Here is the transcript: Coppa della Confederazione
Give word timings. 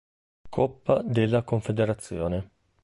Coppa 0.49 1.03
della 1.03 1.43
Confederazione 1.43 2.49